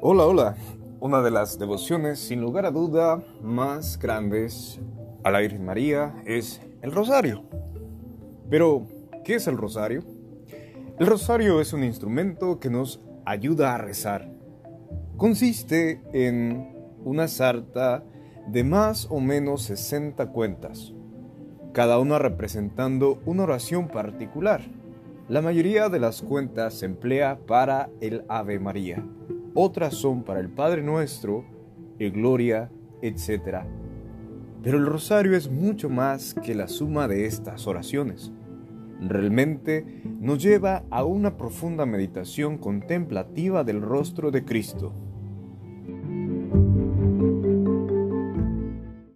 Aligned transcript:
Hola, 0.00 0.26
hola. 0.26 0.56
Una 1.00 1.22
de 1.22 1.32
las 1.32 1.58
devociones, 1.58 2.20
sin 2.20 2.40
lugar 2.40 2.64
a 2.66 2.70
duda, 2.70 3.20
más 3.42 3.98
grandes 3.98 4.78
a 5.24 5.30
la 5.32 5.40
Virgen 5.40 5.64
María 5.64 6.22
es 6.24 6.60
el 6.82 6.92
rosario. 6.92 7.42
Pero, 8.48 8.86
¿qué 9.24 9.34
es 9.34 9.48
el 9.48 9.56
rosario? 9.56 10.04
El 11.00 11.06
rosario 11.08 11.60
es 11.60 11.72
un 11.72 11.82
instrumento 11.82 12.60
que 12.60 12.70
nos 12.70 13.00
ayuda 13.24 13.74
a 13.74 13.78
rezar. 13.78 14.30
Consiste 15.16 16.00
en 16.12 16.76
una 17.04 17.26
sarta 17.26 18.04
de 18.46 18.62
más 18.62 19.08
o 19.10 19.18
menos 19.18 19.62
60 19.62 20.30
cuentas, 20.30 20.92
cada 21.72 21.98
una 21.98 22.20
representando 22.20 23.20
una 23.26 23.42
oración 23.42 23.88
particular. 23.88 24.60
La 25.28 25.42
mayoría 25.42 25.88
de 25.88 25.98
las 25.98 26.22
cuentas 26.22 26.74
se 26.74 26.86
emplea 26.86 27.40
para 27.48 27.90
el 28.00 28.24
Ave 28.28 28.60
María 28.60 29.04
otras 29.60 29.94
son 29.94 30.22
para 30.22 30.38
el 30.38 30.48
Padre 30.48 30.82
Nuestro, 30.82 31.44
el 31.98 32.12
Gloria, 32.12 32.70
etc. 33.02 33.64
Pero 34.62 34.78
el 34.78 34.86
rosario 34.86 35.36
es 35.36 35.50
mucho 35.50 35.90
más 35.90 36.32
que 36.32 36.54
la 36.54 36.68
suma 36.68 37.08
de 37.08 37.26
estas 37.26 37.66
oraciones. 37.66 38.32
Realmente 39.00 40.02
nos 40.20 40.40
lleva 40.40 40.84
a 40.90 41.02
una 41.02 41.36
profunda 41.36 41.86
meditación 41.86 42.56
contemplativa 42.56 43.64
del 43.64 43.82
rostro 43.82 44.30
de 44.30 44.44
Cristo 44.44 44.94